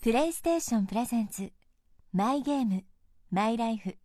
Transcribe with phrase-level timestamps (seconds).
[0.00, 1.50] プレイステーションプレゼンツ
[2.12, 2.84] マイゲーム
[3.32, 3.96] マイライフ。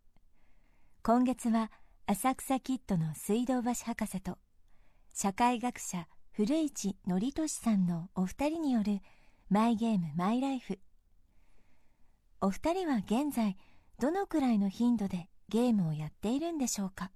[1.04, 1.70] 今月は
[2.08, 4.38] 浅草キッドの水道橋博士と
[5.14, 9.02] 社会学者古市憲寿さんのお二人による
[9.48, 10.80] マイゲームマイライフ。
[12.40, 13.56] お二人は現在
[14.00, 17.12] どのくらいの頻度でゲームをやっているんでしょうか。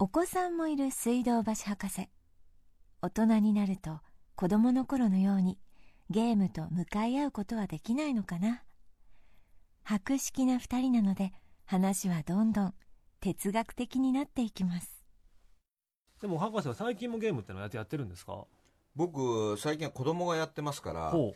[0.00, 2.08] お子さんもいる水道橋博士。
[3.02, 4.00] 大人になると
[4.34, 5.60] 子供の頃のように
[6.10, 8.62] ゲームと向かい合うことはできないのかな？
[9.84, 11.32] 博識な二人なので
[11.66, 12.74] 話はどんどん
[13.20, 15.04] 哲学的になっていきます。
[16.22, 18.46] でも博士は最近もゲームってのやってやってるんですか？
[18.96, 21.34] 僕最近は子供がやってますからほ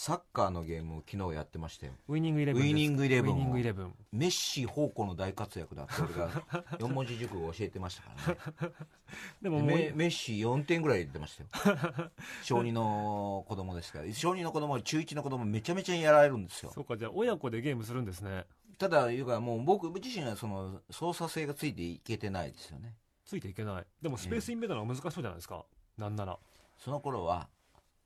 [0.00, 1.92] サッカーのゲームを昨日やってましたよ。
[2.06, 3.34] うウイニングイレブンウイニングイレブンを。
[3.34, 3.92] ウイニングイレブン。
[4.12, 6.30] メッシ宝庫の大活躍だって俺が
[6.78, 8.74] 四文字熟語を教えてましたからね。
[9.42, 12.10] でももうメメッシ4点ぐらい入れてましたよ。
[12.44, 14.12] 小2の子供ですから。
[14.12, 16.70] 小2の子供は中1の子供めちゃめちゃやられるんですよ。
[16.72, 18.46] そうかじゃあ親子でゲームするんですね。
[18.78, 22.94] ただいうかもう僕自身はその操作性がついていけてないですよね。
[23.24, 23.86] ついていけない。
[24.00, 26.38] でもスペースインベーダーの難しそうじゃないですか、なんなら。
[26.76, 27.48] その頃は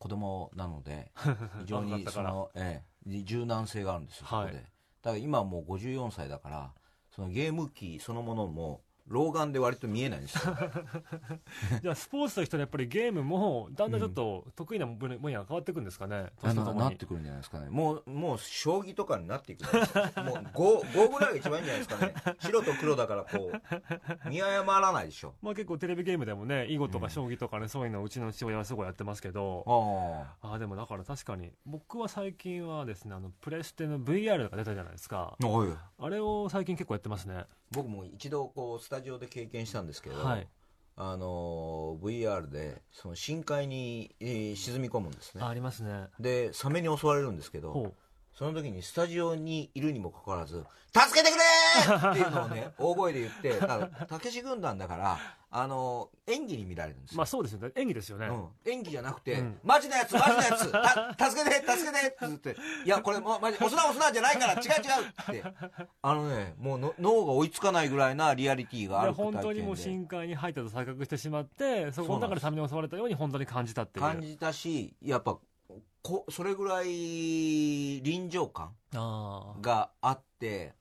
[0.03, 1.12] 子供なので
[1.62, 4.64] 非常にその、ええ、柔軟性があるんですよ、はいそこで。
[4.64, 4.70] だか
[5.12, 6.75] ら今はもう54歳だから
[7.14, 10.55] そのゲーム機そのものも老眼で割と見えないんですよ。
[11.83, 16.78] じゃあスポーツとしてのやっぱりゲームもだんだんちょっと得意な分野が変わっていくんですかね、あ年とともに。
[16.78, 17.69] のなってくるんじゃないですかね。
[17.69, 22.14] もうもう将棋とかになっていくもう 5, 5ぐらいが一番いいんじゃないですかね。
[22.41, 24.28] 白と黒だからこう。
[24.28, 25.34] 見誤らないでしょ。
[25.42, 29.64] まあ結構テレビゲームでもね囲碁とか将棋とかね、そういうのをうちの父親はすごいやってますけど、
[30.42, 35.37] あああでもだから確かに僕は最近はですねあのプレステの VR が出たじゃないですか。
[35.98, 37.47] あれを最近結構やってますね。
[37.72, 40.48] 僕も一度こうスタジオで経験したんですけど、はい。
[40.95, 45.43] あの VR でその深海に、えー沈み込むんですね。
[45.43, 46.09] あありますね。
[46.21, 47.73] でサメに襲われるんですけど
[48.34, 51.42] その時にスタジオにいるにもかかわらず「助けてくれ!」
[52.11, 53.55] っていうのをね大声で言って
[54.06, 55.19] たけし軍団だから
[55.55, 57.72] あの演技に見られるんですよ、まあそうですよね。
[57.77, 59.59] 演技ですよね、うん、演技じゃなくて、うん。
[59.62, 62.56] マジなやつマジなやつた 助けて助けてって言って
[62.87, 65.55] 「いやこれもうマジ押すな押すな」じゃないから違う違うって。
[66.00, 74.06] あのねもうの脳が追いつかないぐらいなリアリティがあでる本当にもう深海に入ったと錯覚してしまってそこの中でサメに襲われたように本当に感じたっていう。
[74.06, 75.37] 感じたしやっぱ
[76.03, 80.75] こそれぐらい臨場感あがあって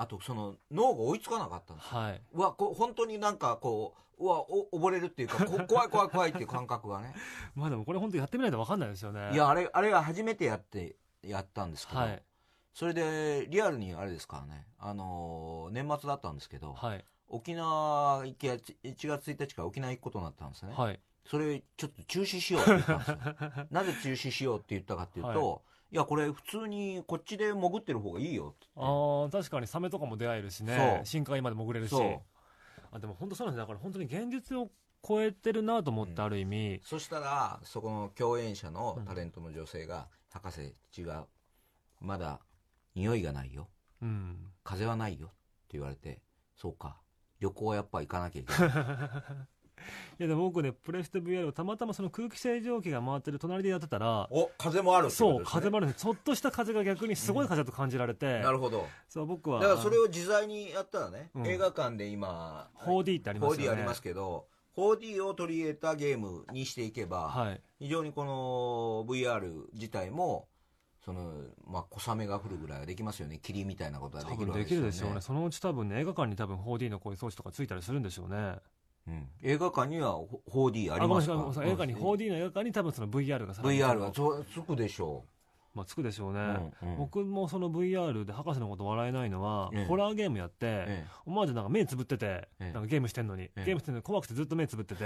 [0.00, 7.14] あとその脳が追いつかなかったんですあはい、うわこう本当になんかこううわお溺れるっていうかこ 怖い怖い怖いっていう感覚がね。
[7.54, 9.30] まあでもこれ本当やってみないと分かんないですよね。
[9.34, 12.22] いやあれあれが初めてやってやったんですけど、はい。
[12.72, 14.66] それでリアルにあれですからね。
[14.78, 17.04] あのー年末だったんですけど、はい。
[17.28, 18.72] 沖縄行きや1
[19.06, 21.00] 月1日から沖縄行くことになったんですね、はい。
[21.26, 23.66] それちょっと中止しようって言ったんですよ。
[23.70, 25.60] なぜ中止しようって言ったかっていうと、、はい
[25.96, 28.66] やこれ普通にこっちで潜ってる方がいいよって。
[28.76, 31.00] ああ確かにサメとかも出会えるしね。
[31.04, 31.94] 深海まで潜れるし。
[32.92, 33.60] あでも本当そうなんです。
[33.60, 34.70] だから本当に現実を
[35.06, 36.20] 超えてるなと思って、うん。
[36.20, 36.80] ある意味。
[36.84, 41.24] そしたらそこの共演者のタレントの女性が「博士違う
[42.00, 42.40] まだ
[42.94, 43.68] 匂いがないよ。
[44.02, 44.52] うん。
[44.62, 45.34] 風はないよ」って
[45.72, 46.20] 言われて
[46.56, 47.00] 「そうか。
[47.40, 48.70] 旅行はやっぱ行かなきゃいけない」
[50.18, 55.52] いやでも僕ねプレステ VR をたまたまその空気清浄機が回ってる隣でやってたらお風もあるってことそうですね。
[55.52, 56.02] 風もあるんです。
[56.02, 58.86] ちょっとした風が逆にすごい風だと感じられて、なるほど。
[59.08, 59.60] そう僕は。
[59.60, 61.46] だからそれを自在にやったらね、うん。
[61.46, 63.64] 映画館で今 4D ってありますよね。
[63.68, 64.46] 4D ありますけど
[64.76, 67.60] 4D を取り入れたゲームにしていけば、はい。
[67.78, 70.48] 非常にこの VR 自体も
[71.04, 71.32] その、
[71.66, 73.38] まあ、小雨が降るぐらいはできますよね。
[73.42, 75.14] 霧みたいなことがで多分きるわけできるでしょうね。
[75.16, 78.56] ねそのうち多分ね映画館に多分 4D のこういう装置とかついたりするんでしょうね
[79.06, 81.34] うん、映画館には 4D ありますか？
[81.34, 81.68] なさいごめんなさい。
[81.70, 84.12] 映画に 4D の映画館に多分その VR が VR は
[84.44, 85.24] つつくでしょ
[85.72, 86.98] まあ、つくでしょうね、う、うんうん。
[86.98, 89.86] 僕もその VR で博士のこと笑えないのは、ええ。
[89.86, 92.72] ホラーゲームやって、え思わずなんか目つぶってて、ええ。
[92.72, 93.64] なんかゲームしてんのに、ええ。
[93.66, 95.04] ゲームしてんのに怖くてずっと目つぶってて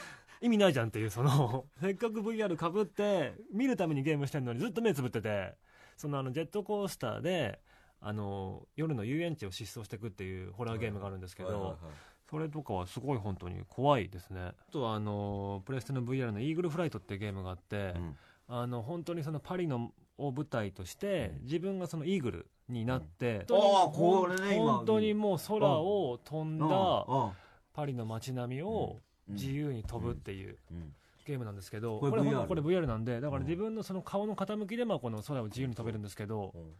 [0.40, 5.54] 意味ないじゃんっていうその せっかく VR かぶって見るためにゲームしてんのにずっと目つぶってて
[5.96, 7.60] そのあのジェットコースターで
[8.00, 11.78] あの夜の遊園地を疾走していくっていうホラーゲームがあるんですけど、はいはいはい
[12.28, 14.40] それとかはすごい本当に怖いですね。
[14.40, 18.16] あとはあのプレステの VR のイーグルフライトっていうゲームがあって、うん。
[18.48, 23.56] あの本当にそのパリのを舞台として、自分がそのイーグルになって、うん。
[23.56, 27.30] 本当にもう空を飛んだうん。
[27.72, 29.34] パリの街並みをうん。
[29.34, 30.94] 自由に飛ぶっていううん。
[31.26, 33.46] ゲームなんですけど、これこれ VR これ VR なんでだからうん。
[33.46, 36.72] 自分のその顔の傾きでまあこの空を自由に飛べるんですけど、うん。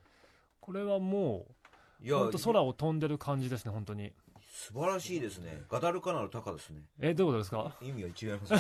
[0.60, 1.46] これはも
[2.02, 2.19] いうや。
[2.19, 4.12] 本当空を飛んでる感じですね本当に
[4.56, 5.61] 素晴らしいですね。
[5.69, 6.81] ガダルカナルタカですね。
[6.99, 7.76] えどういうことですか？
[7.82, 8.55] 意味は違います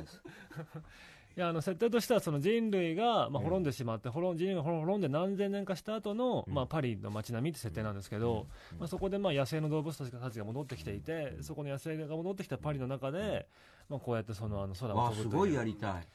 [0.00, 0.22] いです。
[1.36, 3.46] いやあの設定としてはその人類が、まあ、うん。
[3.46, 6.54] 滅んでしまって、滅ん人類が滅んで何千年かした後の、うん。
[6.54, 8.78] まあパリの街並みって設定なんですけど、うん。
[8.78, 13.48] まあ、そこでまあ野生の動物たちがたちが戻ってきていて、そこの野生が戻ってきたパリの中で、
[13.88, 15.54] まあ、こうやってそのあの空をわあすごい飛ぶという。
[15.54, 16.06] やりたい、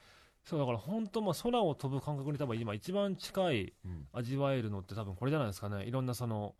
[0.45, 4.07] そうだから本当まあ空を飛ぶ感覚に多分今一番近いうん。
[4.13, 5.83] 味わえるのって多分これじゃないですかね。
[5.83, 6.55] いろんなその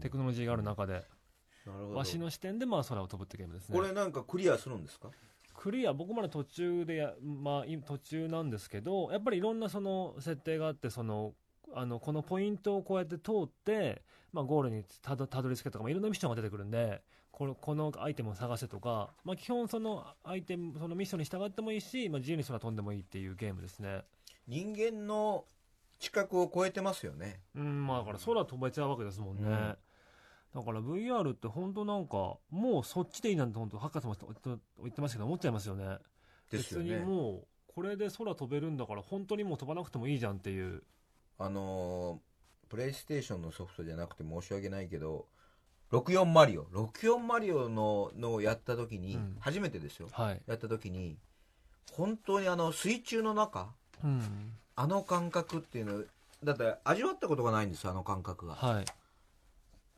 [0.00, 1.06] テクノロジーがある中で、
[1.94, 3.76] わしの視点でまあ空を飛ぶってゲームですね。
[3.76, 5.10] これなんかクリアするんですか？
[5.54, 11.32] クリア僕まで途中でや、まあ、い途中なんですけどやっぱりいろんなその設定があってその
[11.74, 24.02] あのこのポイントをこうやって通って、まあ、ゴールにたどたどり着けとか、まあ、いろんなミッションが出てくるんでこのこのアイテムを探せとか、まあ、基本そのアイテムそのミッションに従ってもいいし、まあ、自由に空飛んでもいいっていうゲームですね。
[24.46, 25.44] 人間の
[25.98, 27.40] 知覚を超えてますよね。
[27.56, 29.76] うんまあだから空飛べちゃうわけですもんね、うん
[30.54, 34.16] だから VR って本当なんかもうそっちでいいなんて本当博士も
[34.80, 35.98] 言ってましたけど思っちゃいますよね。
[36.74, 37.04] よね。
[37.04, 40.82] もうこれで空飛べるんだから本当にもう飛ばなくてもいいじゃんっていう。
[41.38, 42.18] あのー
[42.68, 45.24] プレイステーションのソフトじゃなくて申し訳ないけど
[45.90, 46.64] 64マリオ。
[46.64, 49.36] 64マリオののをやった時に、うん。
[49.40, 50.08] 初めてですよ。
[50.12, 51.16] はい、やった時に
[51.92, 53.68] 本当にあの水中の中
[54.04, 56.04] うん、あの感覚っていうの
[56.44, 58.54] だって味わったことがないんですよあの感覚が。
[58.54, 58.84] はい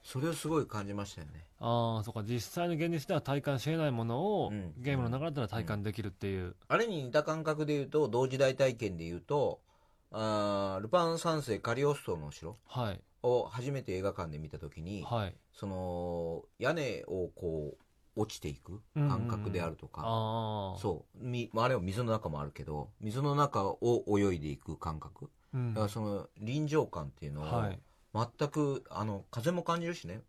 [0.02, 1.46] それをすごい感じましたよね。
[1.58, 2.22] ああそうか。
[2.22, 4.72] 実際の現実では体感しえないものを、うん。
[4.78, 9.60] ゲームの中だったら体感できるっていう、あれに似た感覚で言うと同時代体験で言うと
[10.12, 13.00] あールパン三世カリオストロの城はい。
[13.22, 15.34] を初めて映画館で見た時に、はい。
[15.52, 17.84] その屋根をこう
[18.16, 21.24] 落ちていく感覚であるとか、ああそう。
[21.24, 25.30] みまああれは水の中もあるけど水の中を泳いでいく感覚。
[25.52, 27.78] う、ん、だからその臨場感っていうのをはい
[28.14, 30.22] 全くあの風も感じるしね。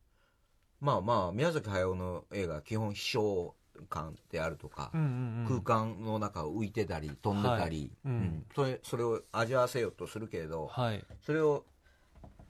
[0.79, 3.55] まあまあ宮崎駿の映画は基本飛翔
[3.89, 8.09] 感であるとかう、んうんうん、空間の中を浮いてたり飛んでたり、はい。
[8.09, 8.11] うん。
[8.11, 8.45] うん。
[8.55, 11.03] それそれを味わわせようとするけれどはい。
[11.25, 11.65] それを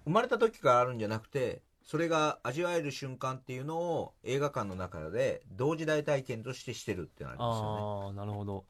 [0.05, 7.81] 生まれた時からあるんじゃなくてそれが味わえる瞬間っていうのを映画館の中で同時代体験としてしてるってなりますよね。
[7.81, 8.65] ああなるほど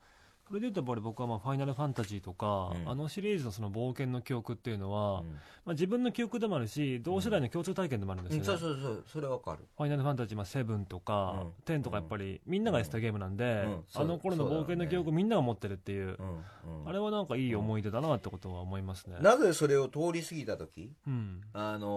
[0.51, 2.89] それでいうとやっぱり僕はまあファイナルファンタジーとか、うん。
[2.89, 5.27] あのシリーズのその冒険の記憶っていうのは、うん。
[5.30, 5.38] ま
[5.68, 8.59] あ、自分の記憶でもあるし同世代の共通体験でもあるんですよね、うん。
[8.59, 9.59] そうそうそうそれわかる。
[9.77, 11.74] ファイナルファンタジー、まあ、7とか、うん。
[11.74, 13.83] 10とかやっぱりみんながやってたゲームなんで、うん。
[13.88, 16.81] そうあの頃の冒険の記憶みんなが持ってるっていう、うん。
[16.81, 16.89] うん。
[16.89, 19.18] あれはなんかいい思い出だなってことは思いますね。
[19.21, 20.92] なぜそれを通り過ぎた時？
[21.07, 21.88] うん、あの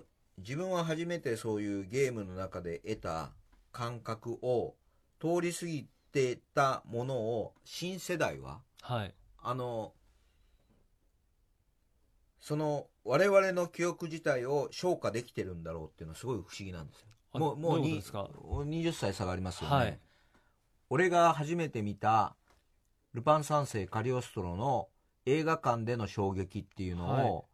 [0.00, 0.02] ー
[0.38, 3.32] 自分は初めてそういうゲームの中で得た
[3.72, 4.76] 感覚を
[5.20, 9.14] 通り過ぎてたものを新世代ははい。
[9.40, 9.92] あの
[12.40, 17.08] その我々の記憶自体を消化できてるんだろうっていうのはすごい不思議なんですよ。
[17.32, 20.00] あもうもうういうことですか？20歳差がありますよね、はい。
[20.90, 22.36] 俺が初めて見た
[23.12, 24.88] 「ルパン三世カリオストロ」の
[25.26, 27.48] 映画館での衝撃っていうのを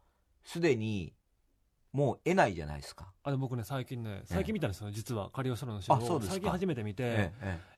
[0.45, 1.13] すで、に
[1.95, 6.21] もう得ないじゃないですか、あの僕ね、最近ね、最近見たんですよ、実は、カリオストロのショーを。
[6.21, 7.31] 最近初めて見て、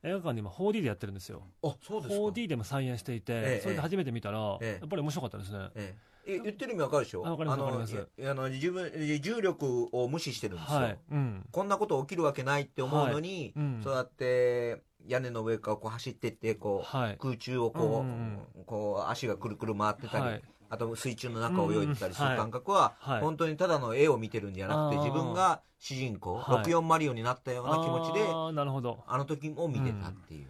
[0.02, 1.42] 映画館で今 4D でやってるんですよ。
[1.62, 5.68] えあそうですか 4D でも再演していて、ええそれで初めて見たら、ええやっぱり面白かったですね。
[5.74, 7.26] えええ言ってる意味わかるでしょ？
[7.26, 8.90] あわかりますの自分
[9.20, 10.98] 重力を無視してるんですよ、はい。
[11.12, 11.46] うん。
[11.52, 17.16] こんなこと起きるわけないって思うのに、うんそうやって屋根の上からこう走ってってこう、はい。
[17.20, 20.42] 空中をこう,、うんうんこう足がくるくる回ってたり、はい。
[20.70, 23.20] あと水中の中を泳いでたりする感覚は、はい。
[23.20, 26.64] 本当にただの絵を見てるんじゃなくて自分が主人公、はい。
[26.64, 29.04] 64マリオになったような気持ちであああ、なるほど。
[29.08, 30.46] の時も見てたっていう、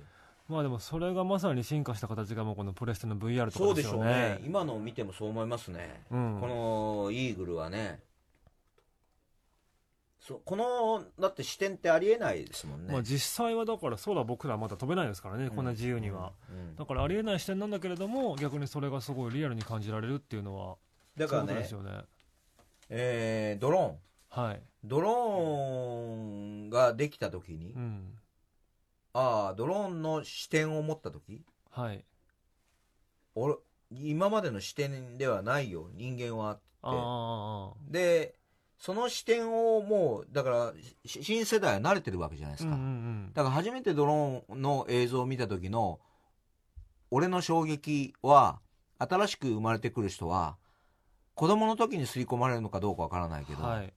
[0.48, 4.28] まあでも、それがまさに進化した形がもうこのプレステの VR とそうでしょうかですよね。
[4.36, 4.42] ね。
[4.44, 6.38] 今のを見てもそう思いますね、うん。
[6.40, 8.00] このイーグルはね
[10.26, 16.32] そうこのだって視点ってありえないですもんね、まあ実際はだから空僕らまだ飛べないですからね、こんな自由には。
[16.50, 20.76] うんだからありえない視点なんだけれども、逆にそれがすごいリアルに感じられるっていうのは、
[21.16, 21.92] だからねですよね。
[22.88, 24.62] えードローンはい。
[24.82, 26.14] ドロー
[26.66, 28.18] ンができた時に、うん。
[29.12, 32.04] ああドローンの視点を持った時はい。
[33.36, 33.54] 俺
[33.90, 38.34] 今までの視点ではないよ人間はああ、で
[38.78, 40.72] その視点をもうだから
[41.04, 42.90] し新世代は慣れてるわけじゃないですか、うんうんう
[43.28, 43.32] ん。
[43.32, 45.98] だから初めてドローンの映像を見た時の
[47.10, 48.60] 俺の衝撃は
[48.98, 50.56] 新しく生まれてくる人は
[51.34, 53.92] 子供の時に刷り込まれるのかどうかわからないけど、はい。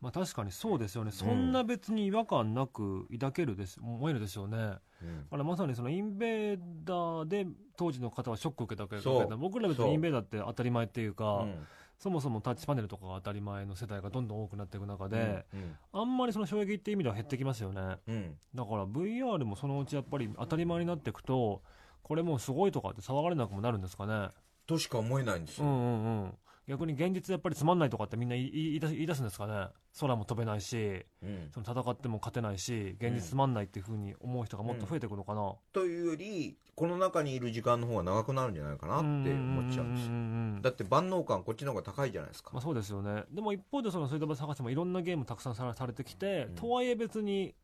[0.00, 1.12] まあ確かにそうですよね。
[1.12, 4.56] そんな別に違和感なく抱けるです、思えるでしょうね。
[5.02, 7.46] うんあれまさにそのインベーダーで
[7.76, 11.66] 当時の方はショックを受けたわけど僕ら別にインベーダーって当たり前っていうか、うん
[11.98, 17.96] そもそもタッチパネルとかが当たり前の世代がどんどん多くなっていく中で、うんあんまりその衝撃って意味では減ってきますよね。
[18.06, 18.36] うん。
[18.54, 21.62] だから VR もそのうちやっぱり当たり前になっていくと
[22.02, 24.28] これもうすごいとかって騒がれなくもなるんですかね。
[24.66, 26.34] としか思えないんですよ、うんうんうん。
[26.68, 31.50] 逆に現実やっぱりつまんないとかってみんな言い出すんですかね空も飛べないしうん。
[31.52, 43.24] その戦っても勝てないし現実つまんないっていうふうに思う人がもっと増えてくるのかな、というよりこの中にいる時間の方が長くなるんじゃないかなって思っちゃうんですだって万能感こっちの方が高いじゃないですか、まあ、そうですよね。
[43.30, 46.54] でも一方でその水道橋博士もいろんなゲームたくさんさされてきて、うん。
[46.54, 47.54] とはいえ別に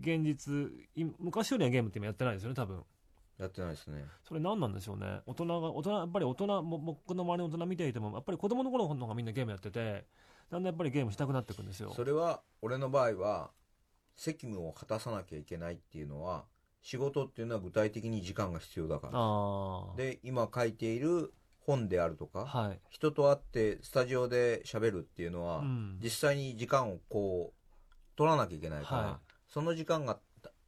[0.00, 2.82] 現実い昔よりはゲームって今やってないですよね多分。
[3.38, 4.04] やってないですね。
[4.26, 5.20] それ何なんでしょうね。
[5.26, 10.06] 大人が大人やっぱり大人も僕の周りの大人見ていてもやっぱり子供の頃の方がみんなゲームやってて
[10.52, 11.92] だんだんやっぱりゲームしたくなってくるんですよ。
[11.96, 13.50] それは俺の場合は
[14.16, 16.44] 責務を果たさなきゃいけないっていうのは
[16.82, 19.96] 仕事っていうのは具体的に時間が必要だから。
[19.96, 25.98] で今書いている本であるとかはい、人と会ってスタジオで喋るっていうのは、うん。
[26.02, 29.32] 実際に時間をこう取らなきゃいけないから、はい。
[29.48, 30.18] その時間が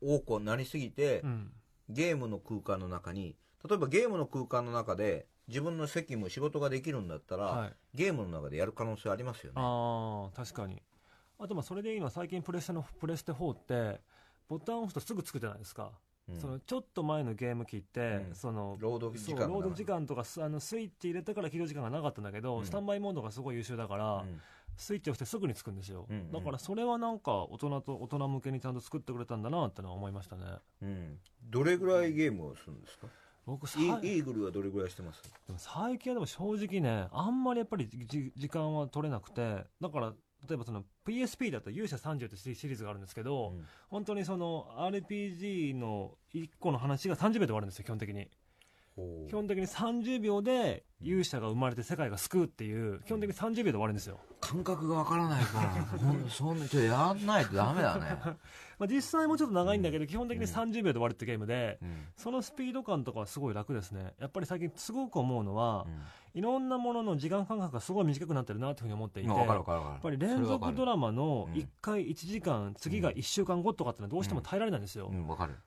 [0.00, 1.52] 多くなりすぎて、うん。
[1.90, 3.36] ゲームの空間の中に
[3.68, 9.60] 例えばゲームの空間の中で自分の責務仕事ができるんだったら、はい、ゲームの中でやる可能性ありますよね。
[9.60, 10.82] ああ確かに。
[11.38, 14.00] あとまあそれでいいのは最近プレステのプレステ4って
[14.48, 15.90] ボタンを押すとすぐつくじゃないですか、
[16.28, 16.40] うん。
[16.40, 18.34] そのちょっと前のゲーム機って、うん。
[18.34, 22.64] その労働時間がロード時間とかスあのスイッチ入れてから起動時間がなかったんだけど、うん。
[22.64, 24.40] スタンバイモードがすごい優秀だから、うん。
[24.76, 26.32] スイッチを押してすぐにつくんですよ、うんうん。
[26.32, 30.44] だからそれはなんか大人と大人向けにちゃんと作ってくれたんだなってのは思いましたね。
[30.82, 31.18] うん。
[31.44, 33.06] どれぐらいゲームをするんですか？
[33.46, 35.22] 僕さイイーグルはどれぐらいしてます？
[35.46, 40.12] でも最近はでも正直ねあんまりやっぱりじ時間は取れなくてだから
[40.48, 43.64] 例えばその PSP だと勇者30ってシリーズがあるんですけど、うん。
[43.88, 48.28] 本当にその RPG の1個の話が30秒で終わるんですよ基本的に。
[49.28, 58.18] 基本的に30秒で勇者が生まれて世界が救うっていう基本的に30秒で終わるんですよ、感覚がわからないからほん そんなちょっとやんないとダメだね、
[58.78, 62.06] まあ、実際もちょっと長いんだけど、基本的に30秒で終わるってゲームで、うん。
[62.16, 64.14] そのスピード感とかはすごい楽ですね。
[64.18, 65.86] やっぱり最近すごく思うのは、
[66.34, 69.92] いろんなものの時間間隔がすごい短くなってるなというふうに思っていて、うん、わかるわかるわかる。
[69.92, 71.54] やっぱり連続ドラマのうん。
[71.54, 75.10] 1回1時間、次が1週間後とかってのはどうしても耐えられないんですよ、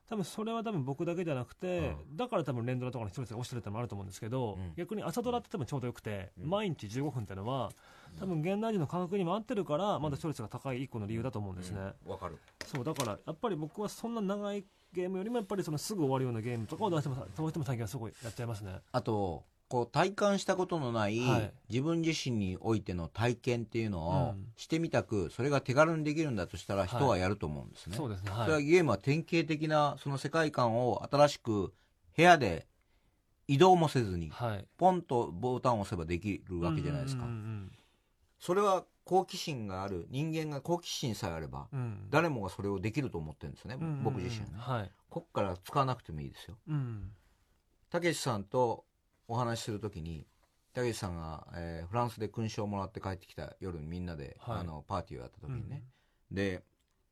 [0.09, 4.73] 多分それは多分僕だけじゃなくて、だから多分連ドラとかのストレスが落ちてるってのもあると思うんですけど、うん。
[4.75, 6.49] 逆に朝ドラって多分ちょうどよくて、うん。
[6.49, 7.71] 毎日15分ってのは
[8.19, 12.11] 多分現代人の感覚にも合ってるからまだストレスが高い一個の理由だと思うんですね、うん。
[12.11, 12.37] わかる。
[12.65, 18.79] そうだからやっぱり僕はそんな長いゲームよりもやっぱりそのすぐ終わるようなゲームとかをどうしてもどうしても最近はすごいやっちゃいますね。
[18.91, 21.53] あとこう体感したことのない、はい。
[21.69, 24.47] 自分自身においての体験っていうのをうん。
[24.55, 28.31] してみたく、それが手軽にできるんだとしたら人はやると思うんですね、そうですね。
[28.31, 31.73] それははいゲームは典型的なその世界観を新しく
[32.15, 32.65] 部屋で
[33.47, 34.65] 移動もせずにはい。
[34.77, 37.71] ポンとボタンを押せばできるわけじゃないですか、うんうん
[38.39, 41.79] それは好奇心がある人間が好奇心さえあればうん。
[41.79, 44.03] うん誰もがそれをできると思ってるんですね、うんうんうん。
[44.03, 44.53] 僕自身はね。
[44.57, 44.91] はい。
[45.09, 46.55] こっから使わなくてもいいですよ。
[46.67, 47.11] うん。
[47.89, 48.85] たけしさんと
[49.27, 50.27] お話しするときに
[50.73, 54.59] たけしさんが、えーフランスで勲章をもらって帰ってきた夜にみんなで、はい。
[54.59, 55.83] あのパーティーをやった時にね、
[56.29, 56.61] で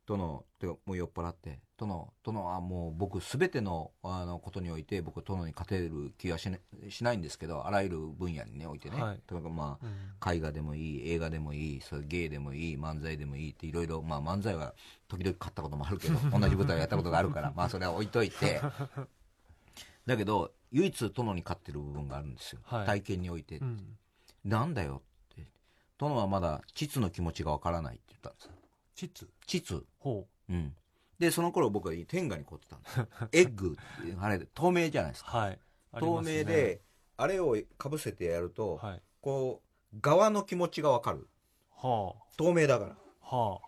[0.06, 1.60] 殿てかもう酔っ払って。
[1.78, 9.20] 殿殿はもう僕すべてのあのことにおいて僕殿に勝てる気がし,、ね、しないんですけどあらゆる分野にねおいてね、はい。
[9.28, 10.38] とかまあうん。
[10.38, 14.74] 絵画でもいい映画でもいいそれ芸でもいい漫才でもいいっていろいろまあ漫才は
[15.08, 18.62] 時々買ったこともあるけど 同じ舞台をやったことがあるからまあそれは置いといて。
[20.06, 22.86] だけど唯一殿に勝ってる部分があるんですよ、はい。
[22.86, 23.98] 体験において、うん。
[24.44, 25.02] なんだよ
[25.34, 25.48] って。
[25.98, 28.52] 殿はまだ膣の気持ちがわからないって言ったんですよ。
[28.94, 30.54] チッツ膣ほう。
[30.54, 30.76] ん。
[31.20, 33.00] でその頃僕は天下に凝ってたんです。
[33.00, 35.32] よ エッグっていうあれ透明じゃないですか。
[35.32, 35.60] うはい。
[36.00, 36.82] 透明で
[37.18, 39.02] あれをかぶせてやると、はい。
[39.22, 39.62] こ
[39.94, 41.28] う側の気持ちがわかる。
[41.72, 42.98] は透明だから。
[43.22, 43.36] あ。
[43.36, 43.62] は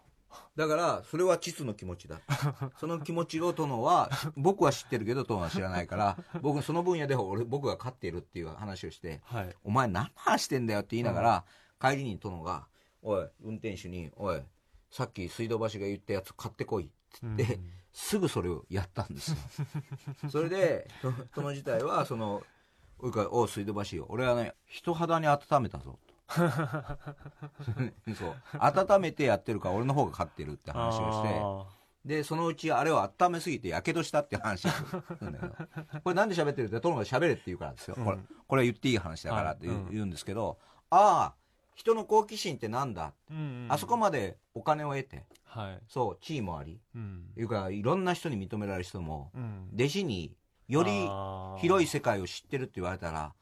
[0.58, 2.20] だからそれは膣の気持ちだ。
[2.80, 9.56] その気持ちを殿は僕は知ってるけど殿は知らないから僕その分野で俺僕が勝っているっていう話をしてあはい。
[9.64, 11.46] お前何の話してんだよって言いながら、
[11.80, 12.68] 帰りに殿が
[13.02, 14.44] 「おい運転手におい
[14.90, 17.72] さっき水道橋が言ったやつ買ってこい」って言って、うん。
[17.98, 19.38] すぐそれをやったんですよ。
[20.30, 22.44] それでと殿自体はその
[23.00, 24.06] 「おいかおう水道橋よ。
[24.10, 26.14] 俺はね人肌に温めたぞ」と。
[28.14, 28.36] そう。
[28.60, 31.66] 温めてやってるから俺の方が勝ってるって話をしてあ
[32.06, 36.02] でそのうちあれを温めすぎてやけどしたって話をするんだけど。
[36.04, 38.06] これなんで喋ってるって殿が喋れって言うからですよ、うん。
[38.06, 38.18] これ
[38.48, 40.10] これは言っていい話だからって言うん。
[40.12, 40.60] ですけど
[40.92, 41.36] ああ
[41.78, 43.68] 人の好奇心ってなんだ、ーうんうん。
[43.70, 45.80] あそこまでお金を得てはい。
[45.88, 47.26] そう地位もありうん。
[47.38, 49.70] いうかいろんな人に認められる人もうん。
[49.76, 50.36] 弟子に
[50.68, 51.08] より
[51.62, 53.34] 広い世界を知ってるって言われたら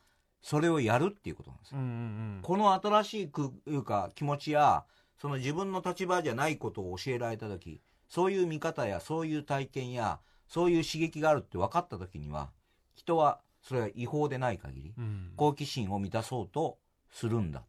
[0.41, 1.93] それをやるっていうことなんですよ、うんうんう
[2.39, 2.39] ん。
[2.43, 4.83] この新しいくいうか気持ちや
[5.17, 12.51] その自分の立場じゃないことを教えられた時そういう見方やそういう体験やそういう刺激があるって分かった時には
[12.95, 15.31] 人はそれは違法でない限り、うん。
[15.37, 16.77] 好奇心を満たそうと
[17.09, 17.63] するんだ。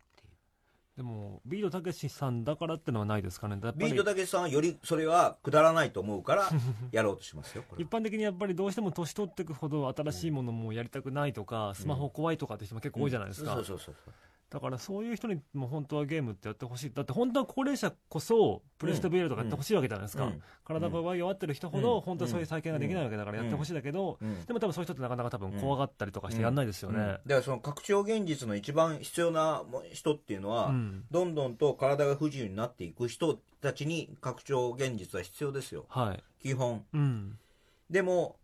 [0.96, 3.56] でもビートたけしさんだからってのはないですかね。
[3.76, 6.48] ビートたけしさんはよりそれはくだらないと思うから
[6.90, 14.14] やろうとしますよ一般的にやっぱりどうしても年取っていくほど新しいものもやりたくないとか、スマホ怖いとかって人も結構多いじゃないですか、そうそうそうそう
[14.48, 16.92] だからそういう人にも本当はゲームってやってほしい。
[16.94, 20.42] だって本当は高齢者こそプレステ VR とかやってほしいわけじゃないですか、うん。
[20.64, 21.82] 体が弱ってる人ほうん。
[21.82, 24.44] ど本当はそういう体験ができないわけだからやってほしいだけど、うん。
[24.44, 27.06] でも多分そういう人ってなかなか多分怖がったりとかしてやんないですよね、うん。
[27.06, 31.04] だからその拡張現実の一番必要な人っていうのは、うん。
[31.10, 35.86] どんどんと体が不自由になっていく人たちに拡張現実は必要ですよ。
[35.88, 36.22] はい。
[36.40, 36.84] 基本。
[36.94, 37.38] うん。
[37.90, 38.36] でも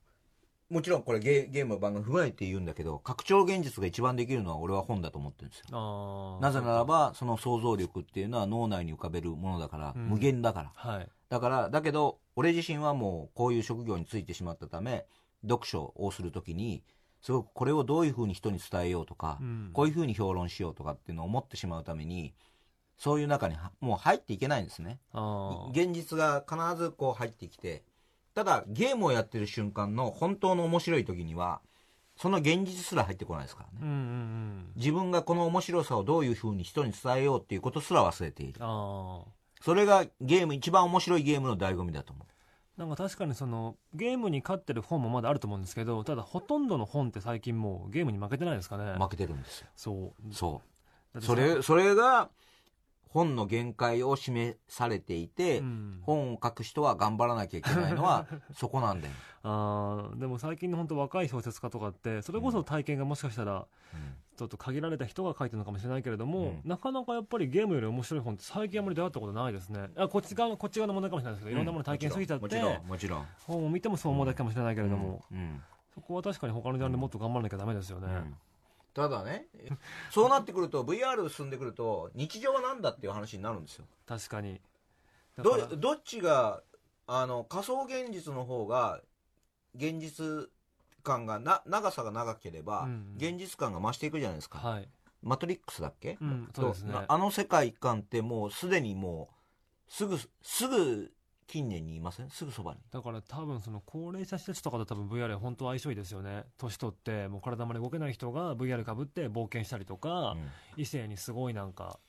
[0.73, 6.39] もちろんこれゲゲームの番組踏まえて言うんだけど拡張現実が一番できるのは俺は本だと思ってるんですよ。
[6.41, 10.09] なぜならばその想像力っていうのは脳内に浮かべるものだから、うん。
[10.09, 10.73] 無限だから。
[10.75, 11.09] はい。
[11.29, 15.05] だからだけど俺自身はもうこういう職業についてしまったため
[15.43, 16.83] 読書をするときに
[17.21, 19.71] すごくこれをどういうふうに人に伝えようとか、うん。
[19.75, 22.33] こういうふうに評論しようとかっていうのを思ってしまうために
[22.97, 25.01] そういう中にはもう入っていけないんですね。
[25.73, 27.83] 現実が必ずこう入ってきて
[28.35, 31.61] ただゲームをやってる瞬間の本当の面白い時には
[32.17, 34.73] その現実すら入ってこないですからね、うんうんうん。
[34.77, 38.59] 自分がこの面白さをどういうふうに人に伝えようっていうことすら忘れている。
[38.61, 39.23] あ
[39.61, 42.27] それがゲーム一番面白いゲームの醍醐味だと思う。
[42.79, 48.95] ーなんか確かにそのゲームに勝ってる本もまだあると思うんですけどただほとんどの本って最近もうゲームに負けてないですかね。
[48.99, 49.67] 負けてるんですよ。
[49.77, 50.35] そう。
[50.35, 50.63] そ
[51.15, 51.21] う。
[51.21, 52.31] それそれが
[53.13, 55.99] 本の限界を示されていて、うん。
[56.03, 58.27] 本を書く人は頑張らなきゃいけないのは
[58.57, 64.15] そこなんだよ、あーでも最近の本当若い小説家とかってそれこそ体験がもしかしたらうん。
[64.35, 66.61] ちょっと限られた人が書いてるのかもしれないけれども、うん。
[66.65, 69.91] なかなかやっぱりゲームより面白い本って最近あまり出会ったことないですね。
[69.95, 73.27] あこっち側こっち側の問題かもしれないですけど、いろんなもの体験しすぎちゃってもちろんもちろん。
[73.47, 75.39] 本を見てもそう思うだけかもしれないけれども、うん。
[75.39, 75.63] うん。
[75.95, 78.37] そこは確かに他のジャンルもっと頑張らなきゃダメですよね、うん
[78.95, 79.47] ただね
[80.11, 83.87] そうなってくると VR 進んでくると日常は何だっていう話になるんですよ。
[84.07, 84.61] 確かに。
[85.39, 86.63] どどっちが
[87.07, 89.01] あの仮想現実の方が
[89.75, 90.51] 現実
[91.03, 94.89] 感がな長さが長ければ、うん現実感が増していくじゃないですか、はい、
[95.23, 96.95] マトリックスだっけ、うん、そうですね。
[97.07, 99.31] あの世界観ってもうすでにも
[99.89, 101.13] うすぐすぐ
[101.53, 102.31] 近年にいません？
[102.31, 102.81] すぐそばに。
[102.91, 106.45] だから多分その高齢者施設とかと多分 VR 本当相性いいですよね。
[106.57, 110.35] 年取ってもう体あまり動けない人が VR かぶって冒険したりとか、
[110.79, 112.01] 異性にすごいなんか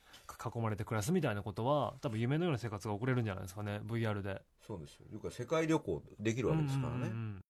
[0.54, 4.40] 囲まれて暮らすみたいなことは多分夢のような生活が送れるんじゃないですかね VR で。
[4.66, 5.06] そうですよ。
[5.12, 6.96] いうか世界旅行できるわけですからね。
[6.96, 7.44] うんうんうん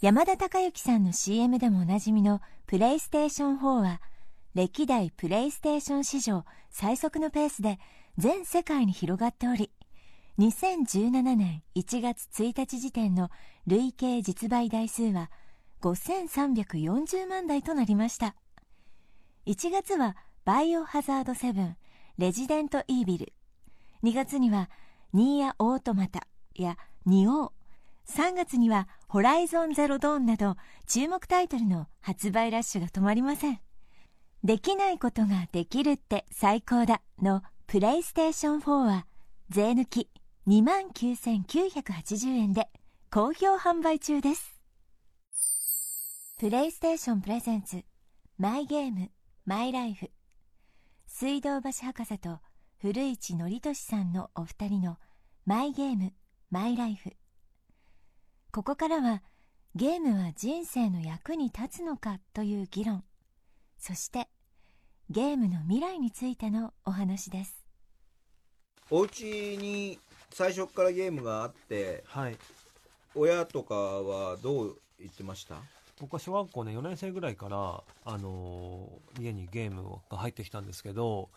[0.00, 4.00] 山田孝之さんの CM でもおなじみのプレイステーション4は
[4.52, 7.78] 歴代プレイステーション史上最速のペースで
[8.18, 9.70] 全世界に広がっており
[10.38, 13.28] 2017年1月1日時点の
[13.66, 15.30] 累計実売台数は
[15.82, 18.34] 5340万台となりました。
[19.46, 21.74] 1月はバイオハザード7
[22.16, 23.32] レジデントイービル。
[24.04, 24.70] 2月には
[25.12, 27.50] ニーヤオートマタやニオー。
[28.08, 33.60] 3月にはホライゾンゼロドーンなど注目タイトルの発売ラッシュが止まりません。
[34.42, 39.06] できないことができるって最高だのプレイステーション4は
[39.50, 40.08] 税抜き。
[40.48, 42.68] 29,980円で
[43.12, 44.60] 好評販売中です。
[46.36, 47.84] プレイステーションプレゼンツ
[48.38, 49.12] マイゲーム
[49.46, 50.10] マイライフ。
[51.06, 52.40] 水道橋博士と
[52.80, 54.96] 古市憲寿さんのお二人の
[55.46, 56.12] マイゲーム
[56.50, 57.12] マイライフ。
[58.50, 59.22] ここからは
[59.76, 63.04] ゲームは人生の役に立つのかという議論。
[63.78, 64.28] そして
[65.08, 67.62] ゲームの未来についてのお話です。
[68.90, 70.00] お家に
[70.32, 72.36] 最初からゲームがあって、はい。
[73.14, 75.56] 親とかはどう言ってました？
[76.00, 81.28] 僕は小学校ね4年生ぐらいから、あのー家にゲームが入ってきたんですけど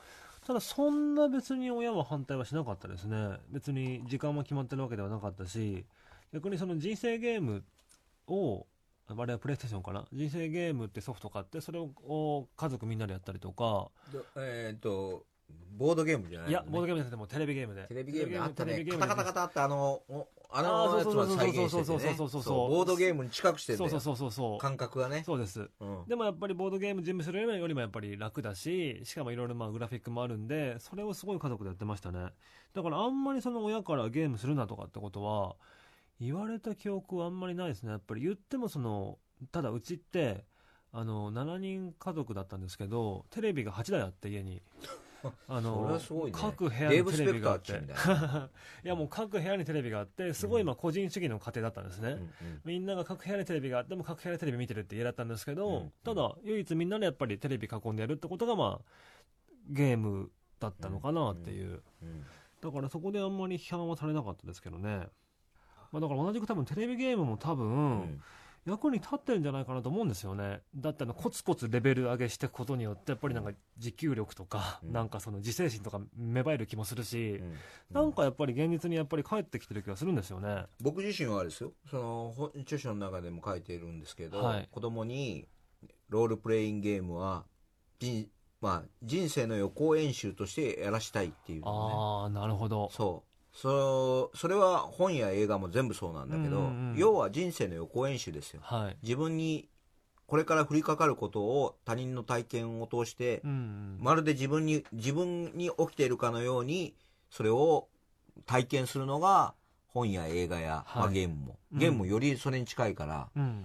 [0.48, 3.38] ただそんな別に親は反対はしなかったですね。
[3.52, 5.86] 別に時間も決まってるわけではなかったし
[6.34, 7.64] 逆にその人生ゲーム
[8.28, 8.66] を
[9.08, 10.06] あれはプレイステーションかな？
[10.14, 13.90] 人生ゲームってソフト買ってそれを家族みんなでやったりとか。
[14.38, 15.26] えっ、と、
[15.78, 17.86] ボードゲームじゃないいやボードゲームじゃなくてもテレビゲームで。
[17.88, 18.72] テレビゲームであったね。
[18.72, 19.08] テレビゲームで。
[19.08, 21.98] カタカタカタってあの、おああのーやつまで再現しててそうそうそう。
[21.98, 22.04] ね。
[22.04, 22.70] そうそうそうそう。
[22.70, 23.90] ボードゲームに近くしてんだよ。
[23.90, 24.52] そうそうそうそう。
[24.52, 25.24] そう感覚がね。
[25.26, 25.70] そうです。
[25.80, 32.30] うんでもやっぱりボードゲーム準備するよりもやっぱり楽だししかもいろいろまあグラフィックもあるんでそれをすごい家族でやってましたね。
[32.74, 35.56] だからあんまりその親からゲームするなとかってことは
[36.22, 37.92] 言われた記憶はあんまりないですね。
[37.92, 39.18] やっぱり言ってもその
[39.52, 40.46] ただうちって
[40.94, 44.62] あの7人家族だったんですけどテレビが8台あって家に
[45.48, 46.32] あのね。
[46.32, 47.74] 各部屋にテレビがあって。
[48.84, 52.30] いやもう各部屋にテレビがあってすごい今個人主義の家庭だったんですね、うんうん。
[52.66, 58.92] みんなが各部屋にテレビがあっても各部屋でテレビ見てるって家だったんですけど、うんただ唯一みんなでやっぱりテレビ囲んでやるってことがまあ
[59.68, 62.26] ゲームだったのかなっていう、うん。
[62.62, 65.08] だからそこであんまり批判はされなかったですけどね、
[65.92, 68.24] まあ、だから同じく多分テレビゲームも多分、うん
[68.66, 70.62] 役に立ってるんじゃないかなと思うんですよね。
[70.76, 74.92] だってあのコツコツレベル上げしていくことによってやっぱりなんか持久力とか、うん。
[74.92, 77.56] なんかその自制心とか芽生える気もするし、うん。
[77.92, 80.66] なんかやっぱり現実にやっぱり帰ってきてる気がするんですよね。
[80.82, 81.74] 僕自身はあれですよ。
[81.90, 84.70] その本著書の中でも書いているんですけど、はい。
[84.72, 85.48] 子子供に
[86.10, 87.46] ロールプレイングゲームは
[88.00, 88.28] 人,、
[88.62, 91.94] まあ、人生の予行演習としてやらしたいっていうのね。
[91.96, 92.90] ああなるほど。
[92.92, 93.25] そう
[93.56, 96.98] そそれは本や映画も全部そうなんだけど、うんうんうん。
[96.98, 98.60] 要は人生の予行演習ですよ。
[98.64, 98.98] はい。
[99.02, 99.70] 自分に
[100.28, 103.98] これから降りかかることを他人の体験を通してうんうん。
[104.00, 106.96] まるで自分に自分に起きているかのように
[107.32, 107.88] それを
[108.46, 109.54] 体験するのが
[109.88, 111.04] 本や映画や、はい。
[111.04, 111.60] まあ、ゲームも。
[111.72, 111.80] うん。
[111.80, 113.64] ゲームもよりそれに近いから、うん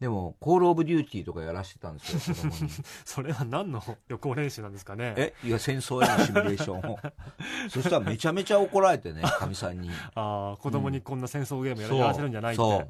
[0.00, 2.70] でもコール・オブ・デューティーとかやらせてたんですよ 子供に。
[3.04, 5.14] それは何の 予行練習なんですかね？
[5.16, 6.98] えいや戦争へのシミュレーションを。
[7.68, 9.90] そしたらめちゃめちゃ怒られてねかみさんに。
[10.14, 12.62] ああ子供にこんな戦争ゲームやら,、せるんじゃないって。
[12.62, 12.88] そう。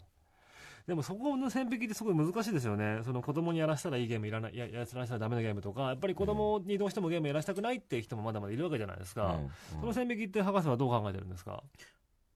[0.87, 3.01] でもそこの線引きってすごい難しいですよね。
[3.05, 9.44] その子供にやらせたらいいゲームいらないややらせたらダメなゲームとかやっぱり子供にどうしてもゲームやらせたくないっていう人もまだまだいるわけじゃないですか、うん。
[9.44, 9.51] うん。
[9.81, 11.62] その線引きって博士はどう考えてるんですか？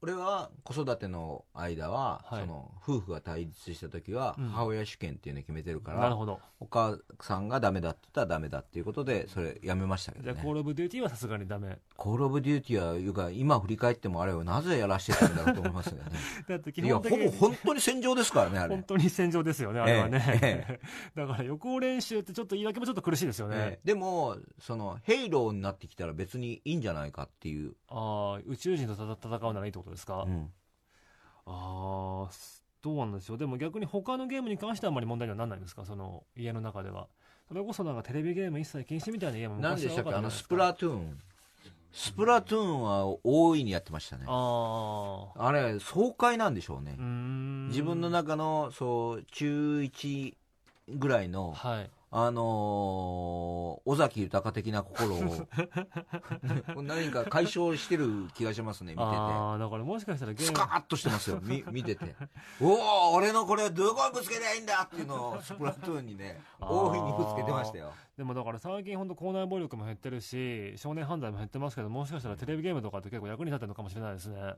[0.02, 2.40] 俺は子育ての間は、はい。
[2.40, 4.48] その夫婦が対立した時はうん。
[4.48, 6.40] 母親主権っていうのを決めてるから、なるほど。
[6.58, 10.32] お母さんがダメだって言ったらダメだっていうことでそれやめましたけどね。
[10.32, 11.78] じゃあコール・オブ・デューティーはさすがにダメ。
[11.96, 16.10] コール・オブ・デューティーはいうか今振り返ってもあれをなぜやらしてたんだろうと思いますよね。
[16.48, 18.74] だって基いやほぼ本当に戦場ですからねあれ。
[18.76, 20.80] 本当に戦場ですよねあれはね、え
[21.14, 23.86] だから予行練習ってちょっと言い訳もちょっと苦しいですよね、ええ。
[23.86, 30.50] でもそのヘイローになってきたら別にいいんじゃないかっていう、ああ宇宙人と戦戦うならいいってことですか、うん。
[31.46, 32.30] ああ
[32.82, 33.38] どうなんでしょう。
[33.38, 35.84] でも逆に他のゲームに関してはあまり問題にはならないんですか？
[35.84, 37.06] その家の中では。
[37.48, 40.14] それこそなんかテレビゲーム一切禁止みたいなゲームも何でしたっけ？
[40.14, 41.18] あのスプララトゥーン。
[41.92, 44.24] スプラトゥーンは大いにやってましたね。
[44.26, 46.96] あああれ爽快なんでしょうね。
[46.98, 47.02] う
[47.68, 50.34] 自分の中のそう中1
[50.88, 55.46] ぐらいのはいあのー尾崎豊的な心を
[56.82, 59.08] 何か解消してる気がしますね見てて。
[59.08, 62.14] ああだからもしかしたらゲームスカーッとしてますよみ 見てて。
[62.60, 67.92] おお俺のこれどこにぶつけりゃいいんだっていうのをスプラトゥーンにね大いにぶつけてましたよ。
[68.18, 74.54] でもだから最近本当校内暴力も減ってるし少年犯罪も減ってますけどもしかしたらテレビゲームとかって結構役に立ってるのかもしれないですね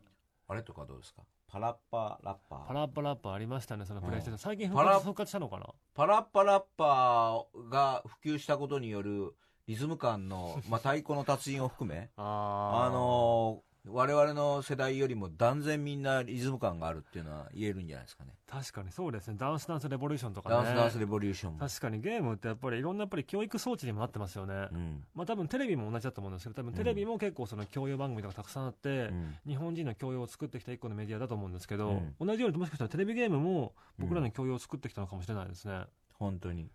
[0.48, 1.22] あれとかどうですか？
[1.48, 2.66] パラッパラッパー。
[2.66, 4.38] パラッパラッパありましたねそのプレイステーション。
[4.38, 5.66] 最近復パラ活復活したのかな？
[5.94, 9.34] パラッパラッパーが普及したことによる
[9.66, 18.30] リズム感の、まあ、太鼓の達人を含め ああのー我々の世代よりも断然みんなリズム感があるっていうのは言えるんじゃないですかね。
[18.46, 19.36] 確かにそうですね。
[19.38, 20.54] ダンスダンスレボリューションとかね。
[20.54, 25.04] ダンスダンスレボリューションも、確かにゲームってやっぱりいろんなやっぱり教育装置にもなってますよね、うん。
[25.14, 29.36] まあ多分テレビも同じだと思うんですけど多分テレビも結構その教養番組とかたくさんあって、うん。
[29.46, 32.14] 日本人の教養を作ってきた一個のメディアだと思うんですけど、うん。
[32.26, 35.82] 同じようにもしかしたらテレビゲームも僕らの教養を作ってきたのかもしれないですね、
[36.14, 36.70] 本当に。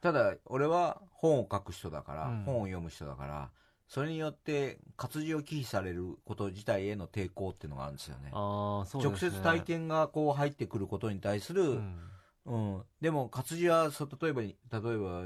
[0.00, 2.42] ただ俺は本を書く人だから、うん。
[2.44, 3.50] 本を読む人だから
[3.86, 8.30] それによって活字を忌避されること自体への抵抗っていうのがあるんですよね。
[8.32, 9.30] ああそうですね。
[9.30, 12.10] 直接体験がこう入ってくることに対する、うん。
[12.46, 15.22] うん、でも活字はそう例えば例えば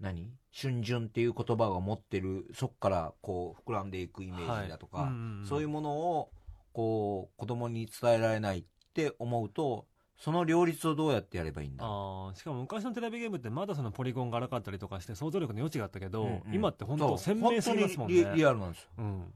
[0.00, 0.32] 何？
[0.52, 5.08] 春巡っていう言葉が持ってるそこからこう膨らんでいくイメージだとか、はい。
[5.08, 5.46] うんうん。
[5.46, 6.30] そういうものを
[6.72, 11.84] こう子供に伝えられないって思うとその両立をどうやってやればいいんだ？
[11.84, 16.42] あーしかも昔のテレビゲームってまだそのポリゴンが荒かったりとかして想像力の余地があったけど、うんうん。
[16.54, 18.14] 今って本当鮮明すぎますもんね。
[18.14, 18.88] リリアルなんですよ。
[18.98, 19.34] うん、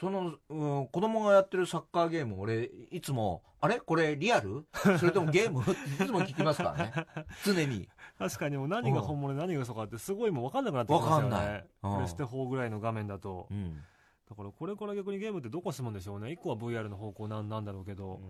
[0.00, 3.78] その、うん、子供がやってるサッカーゲーム俺いつもあれ？
[3.78, 4.66] これリアル？
[4.98, 5.60] それともゲーム？
[5.62, 5.64] い
[6.06, 6.92] つも聞きますからね。
[7.44, 7.88] 常に。
[8.18, 11.34] 確かにもう何が本物で何が嘘かってすごいもう分かんなくなってきますよね。
[11.34, 11.66] わかんない。
[11.84, 11.94] うん。
[11.96, 13.46] プレステ4ぐらいの画面だと。
[13.50, 13.76] うん。
[14.28, 16.30] だからこれから逆にゲームってどこ進むんでしょうね。
[16.30, 18.20] 1個は VR の方向なんなんだろうけど、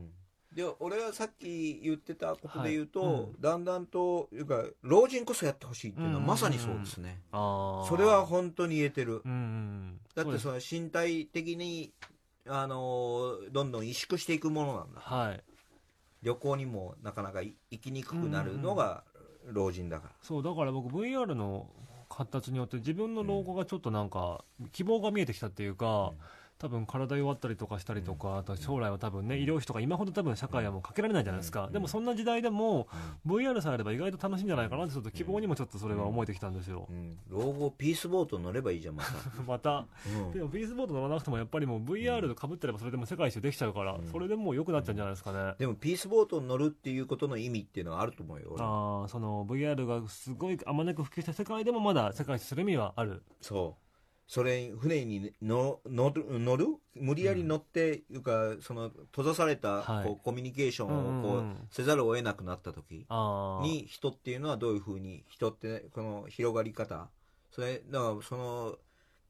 [0.57, 3.13] で俺はさっき言ってたことで言うと、はい。
[3.13, 3.41] うん。
[3.41, 6.27] だんだんというか老人こそやってほしいっていうのはうん。
[6.27, 9.21] まさにそうですね、ああそれは本当に言えてる。
[9.25, 11.93] うんうんだってその身体的に
[12.49, 15.01] あのーどんどん萎縮していくものなんだ。
[15.01, 15.45] はい。
[16.23, 19.05] 旅行にもなかなか行きにくくなるのが
[19.45, 21.69] 老人だから、そうだから僕 VR の
[22.09, 26.15] 発達によって自分の老後がちょっとなんか希望が見えてきたっていうか、
[26.59, 31.69] 多分体弱ったりとかしたりとか、あと将来は多分ね、医療費とか今ほど多分社会はもうかけられないじゃないですか。
[31.73, 32.89] でもそんな時代でも、
[33.27, 36.87] VR さえあれば意外と楽しいんじゃないかなってちょっと希望にもちょっとそれは思えてきたんですよ。
[36.91, 36.93] う。
[36.93, 37.19] ん。
[37.29, 40.33] 老後ピースボート乗ればいいじゃんまた、また、うん。
[40.33, 45.55] でもビーズボード乗らなくてもやっぱりもう VR とかぶってればそれでも世界一周できちゃうから、それでもう良くなっちゃうんじゃないですかね。
[45.59, 53.23] でもピースボートに乗るっていうことの意味っていうのはあると思うよ俺ああその VR がすごいあまねく普及した世界でもまだ世界一周する意味はある。
[53.41, 53.86] そう
[54.29, 56.67] それ船にの乗る乗る？
[56.95, 60.05] 無理やり乗って、いうかその閉ざされたはい。
[60.05, 61.57] こうコミュニケーションをこう、うんうんうん。
[61.71, 63.07] せざるを得なくなった時。
[63.63, 67.09] に人っていうのはどういうふうに人ってね、この広がり方？
[67.53, 68.75] それだからその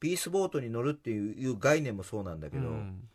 [0.00, 3.08] ピースボートに乗るっていう概念もそうなんだけど、うん。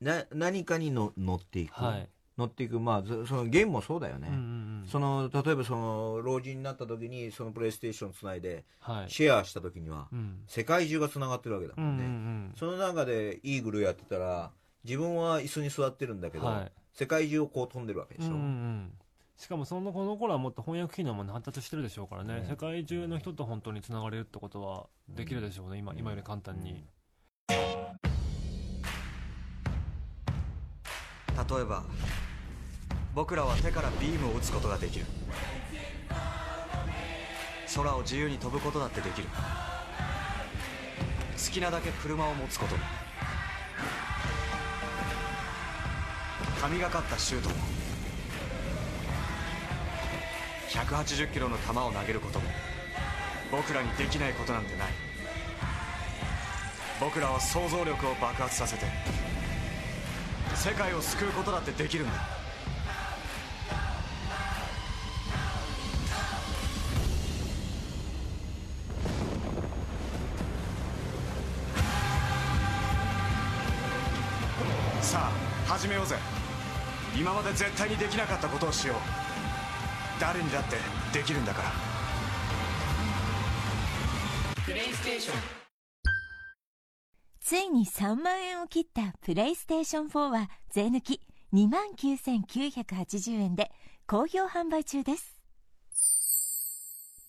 [0.00, 2.08] な何かにの乗っていく、はい。
[2.38, 4.44] 乗っていくまあずそのゲームもそうだよね、うんうんう
[4.84, 4.86] ん。
[4.86, 9.10] その例えばその老人になった時にそのプレイステーションつないではい。
[9.10, 10.44] シェアした時にはうん。
[10.46, 12.54] 世界中がつながってるわけだうんうんもんね、うん。
[12.56, 14.52] その中でイーグルやってたら
[14.84, 16.72] 自分は椅子に座ってるんだけど、はい。
[16.94, 18.92] 世界中をこう飛んでるわけでしょ、うんうんうん。
[19.36, 22.46] しかもそのこの頃はもっと翻訳機能も発達してるでしょうからね、うん。
[22.46, 26.84] 世界中の人と本当につながれるってことはできるでしょうね、今今より簡単に。
[31.48, 31.84] 例えば
[33.14, 35.06] 僕らは手からビームを撃つことができる。
[37.74, 39.28] 空を自由に飛ぶことだってできる。
[39.28, 42.76] 好きなだけ車を持つこと。
[42.76, 42.82] も
[46.60, 47.48] 神がかったシュート。
[47.48, 47.54] も
[50.70, 52.46] 180キロの球を投げることも。
[53.50, 54.88] 僕らにできないことなんてない。
[57.00, 58.84] 僕らは想像力を爆発させて
[60.56, 62.37] 世界を救うことだってできるんだ。
[76.08, 76.16] ぜ。
[77.16, 78.96] 今まで絶対にできなかったことをしよう。
[80.20, 80.76] 誰にだって
[81.12, 81.70] できるんだから。
[87.40, 91.20] ついに3万円を切ったプレイステーション4は税抜き
[91.54, 93.70] 29,980円で
[94.06, 95.40] 好評販売中です。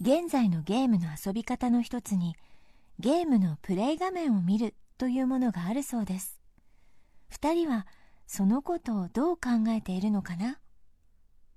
[0.01, 2.35] 現在のゲームの遊び方の一つに
[2.99, 6.41] ゲームのプレイ画面を見るというものがあるそうです。
[7.31, 7.87] 2人は
[8.31, 10.59] そのことをどう考えているのかな？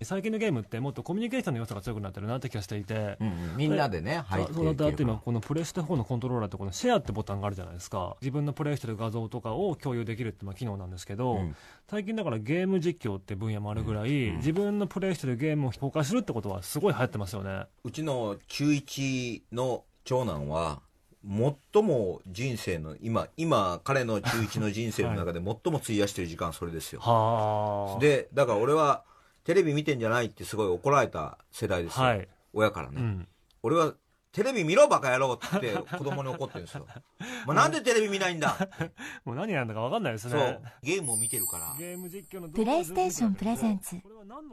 [0.02, 3.56] 最近のゲームってもっとコミュニケーションの良さが強くなってるなって気がしていて、うんうん。
[3.58, 8.16] みんなでね入ってそうだってあっていうのはるこのプレステ4のコントローラーってこのシェアってボタンがあるじゃないですか。
[8.22, 11.56] 自分のプレイしてる画像とかを共有できるってまあ機能なんですけど、うん。
[11.90, 17.66] 最近だからゲーム実況って分野もあるぐらい、自分のプレイしてるゲームを公開するってことはすごい流行ってますよね。
[17.84, 20.80] うちの中1の長男は
[21.24, 28.00] 最も人生の今今彼の中1の人生の中で最も費やしてる時間はそれですよ、はあ。
[28.00, 29.04] でだから俺は
[29.44, 33.28] テレビ見てんじゃないってすごい怒られた世代ですよ、はい、親からね、うん、
[33.62, 33.94] 俺は
[34.32, 36.86] テレビ見ろバカ野郎って子供に怒ってるんですよ。
[37.46, 38.56] まあ、なんでテレビ見ないんだ？
[39.26, 40.40] もう何やんだか分かんないですそう。
[40.40, 41.74] ねゲームを見てるから。
[41.78, 44.00] ゲーム実況のプレイステーションプレゼンツ。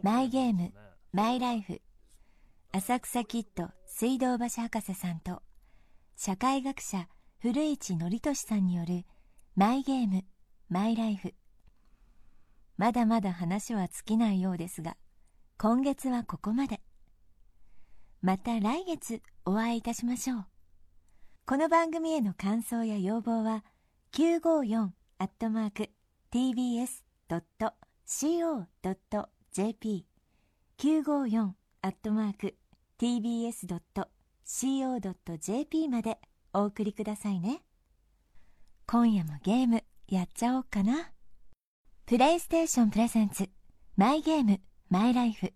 [0.04, 0.74] マイゲーム。
[1.14, 1.82] マイライフ。
[2.74, 3.70] 浅草キッド。
[3.88, 5.42] 水道橋博士さんと
[6.22, 7.08] 社会学者
[7.42, 9.06] 古市憲寿さんによる
[9.56, 10.26] マイゲーム
[10.68, 11.34] マイライフ
[12.76, 14.98] まだまだ話は尽きないようですが
[15.58, 16.82] 今月はここまで。
[18.22, 20.46] また来月お会いいたしましょう。
[21.46, 23.64] この番組への感想や要望は
[24.12, 24.90] 954
[26.34, 26.96] tbs.co.jp
[30.78, 31.52] 954
[33.00, 34.19] tbs.co.jp
[34.50, 36.18] co.jp まで
[36.54, 37.62] お送りくださいね。
[38.88, 41.12] 今夜もゲームやっちゃおうかな。
[42.08, 43.48] プレイステーションプレゼンツ。
[43.96, 44.60] マイゲーム。
[44.90, 45.54] マイライフ。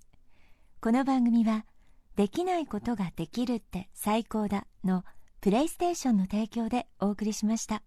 [0.79, 1.65] この番組は
[2.15, 5.03] できないことができるって最高だの
[5.41, 7.81] プレイステーションの提供でお送りしました。